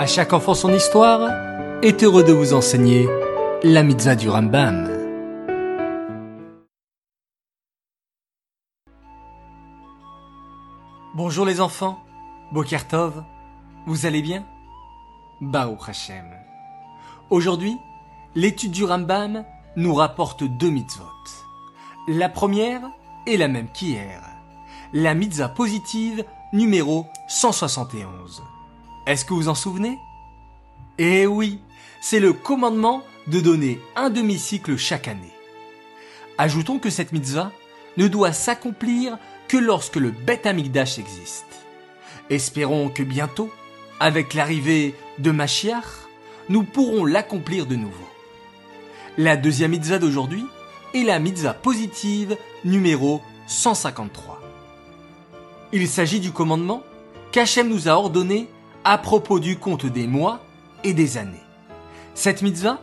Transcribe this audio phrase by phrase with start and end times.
[0.00, 1.30] À chaque enfant son histoire
[1.82, 3.06] est heureux de vous enseigner
[3.62, 4.88] la mitzvah du Rambam.
[11.14, 11.98] Bonjour les enfants,
[12.50, 13.22] Bokertov,
[13.86, 14.46] vous allez bien?
[15.42, 16.24] Baruch Hashem.
[17.28, 17.76] Aujourd'hui,
[18.34, 19.44] l'étude du Rambam
[19.76, 21.04] nous rapporte deux mitzvot.
[22.08, 22.80] La première
[23.26, 24.22] est la même qu'hier,
[24.94, 26.24] la mitzvah positive
[26.54, 28.42] numéro 171.
[29.06, 29.98] Est-ce que vous en souvenez?
[30.98, 31.60] Eh oui,
[32.02, 35.32] c'est le commandement de donner un demi-cycle chaque année.
[36.36, 37.50] Ajoutons que cette mitzvah
[37.96, 41.46] ne doit s'accomplir que lorsque le Beth Amikdash existe.
[42.28, 43.50] Espérons que bientôt,
[43.98, 46.06] avec l'arrivée de Mashiach,
[46.48, 48.08] nous pourrons l'accomplir de nouveau.
[49.18, 50.44] La deuxième mitzvah d'aujourd'hui
[50.94, 54.40] est la mitzvah positive numéro 153.
[55.72, 56.82] Il s'agit du commandement
[57.32, 58.48] qu'Hachem nous a ordonné
[58.84, 60.40] à propos du compte des mois
[60.84, 61.42] et des années.
[62.14, 62.80] Cette mitzvah,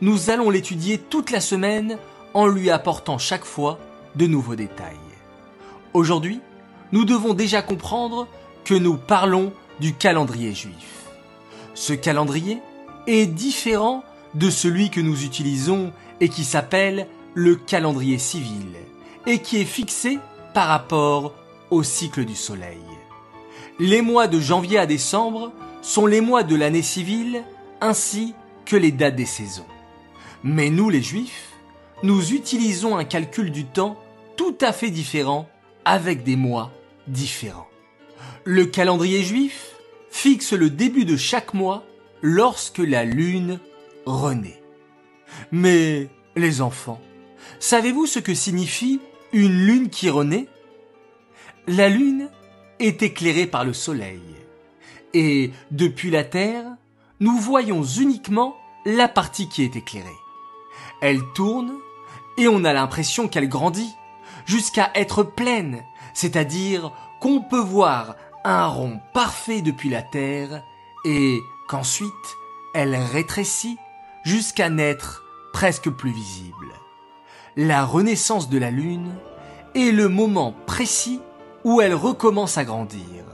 [0.00, 1.98] nous allons l'étudier toute la semaine
[2.34, 3.78] en lui apportant chaque fois
[4.16, 4.96] de nouveaux détails.
[5.92, 6.40] Aujourd'hui,
[6.92, 8.26] nous devons déjà comprendre
[8.64, 11.06] que nous parlons du calendrier juif.
[11.74, 12.60] Ce calendrier
[13.06, 18.68] est différent de celui que nous utilisons et qui s'appelle le calendrier civil
[19.26, 20.18] et qui est fixé
[20.52, 21.32] par rapport
[21.70, 22.82] au cycle du soleil.
[23.78, 25.52] Les mois de janvier à décembre
[25.82, 27.42] sont les mois de l'année civile
[27.80, 29.66] ainsi que les dates des saisons.
[30.42, 31.52] Mais nous les juifs,
[32.02, 33.98] nous utilisons un calcul du temps
[34.36, 35.48] tout à fait différent
[35.84, 36.72] avec des mois
[37.06, 37.68] différents.
[38.44, 39.72] Le calendrier juif
[40.10, 41.84] fixe le début de chaque mois
[42.22, 43.58] lorsque la lune
[44.06, 44.62] renaît.
[45.50, 47.00] Mais les enfants,
[47.58, 49.00] savez-vous ce que signifie
[49.32, 50.46] une lune qui renaît?
[51.66, 52.28] La lune
[52.78, 54.22] est éclairée par le soleil.
[55.12, 56.66] Et depuis la Terre,
[57.20, 60.08] nous voyons uniquement la partie qui est éclairée.
[61.00, 61.72] Elle tourne
[62.36, 63.94] et on a l'impression qu'elle grandit
[64.46, 65.82] jusqu'à être pleine,
[66.12, 70.62] c'est-à-dire qu'on peut voir un rond parfait depuis la Terre
[71.04, 72.10] et qu'ensuite
[72.74, 73.78] elle rétrécit
[74.24, 75.22] jusqu'à n'être
[75.52, 76.72] presque plus visible.
[77.56, 79.14] La renaissance de la Lune
[79.74, 81.20] est le moment précis
[81.64, 83.24] où elle recommence à grandir.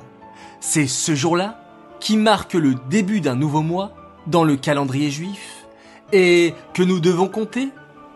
[0.60, 1.60] C'est ce jour-là
[2.00, 3.92] qui marque le début d'un nouveau mois
[4.26, 5.66] dans le calendrier juif
[6.12, 7.68] et que nous devons compter,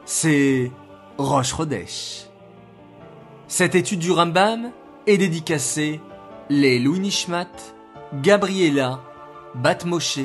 [0.04, 0.70] c'est
[1.19, 2.26] Rosh Chodesh.
[3.48, 4.70] Cette étude du Rambam
[5.06, 6.00] est dédicacée
[6.48, 7.50] les Louis Nishmat,
[8.22, 9.00] Gabriela,
[9.54, 10.20] Bat Moshe,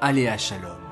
[0.00, 0.85] Aléa Shalom.